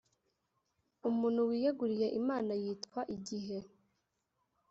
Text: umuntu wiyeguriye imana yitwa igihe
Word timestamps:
umuntu 1.09 1.39
wiyeguriye 1.49 2.07
imana 2.19 2.51
yitwa 2.61 3.01
igihe 3.15 3.57